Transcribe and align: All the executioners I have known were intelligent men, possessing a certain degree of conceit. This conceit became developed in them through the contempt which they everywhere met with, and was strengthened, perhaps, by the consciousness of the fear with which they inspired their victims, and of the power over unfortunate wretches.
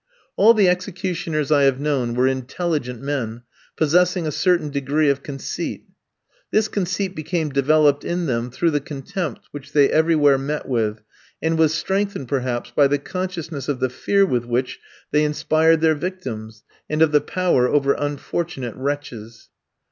All 0.35 0.55
the 0.55 0.67
executioners 0.67 1.51
I 1.51 1.61
have 1.65 1.79
known 1.79 2.15
were 2.15 2.25
intelligent 2.27 3.03
men, 3.03 3.43
possessing 3.77 4.25
a 4.25 4.31
certain 4.31 4.71
degree 4.71 5.11
of 5.11 5.21
conceit. 5.21 5.85
This 6.49 6.67
conceit 6.67 7.15
became 7.15 7.49
developed 7.51 8.03
in 8.03 8.25
them 8.25 8.49
through 8.49 8.71
the 8.71 8.79
contempt 8.79 9.41
which 9.51 9.73
they 9.73 9.91
everywhere 9.91 10.39
met 10.39 10.67
with, 10.67 11.03
and 11.39 11.55
was 11.55 11.75
strengthened, 11.75 12.27
perhaps, 12.27 12.71
by 12.71 12.87
the 12.87 12.97
consciousness 12.97 13.69
of 13.69 13.79
the 13.79 13.89
fear 13.91 14.25
with 14.25 14.45
which 14.45 14.79
they 15.11 15.23
inspired 15.23 15.81
their 15.81 15.93
victims, 15.93 16.63
and 16.89 17.03
of 17.03 17.11
the 17.11 17.21
power 17.21 17.67
over 17.67 17.93
unfortunate 17.93 18.75
wretches. 18.75 19.49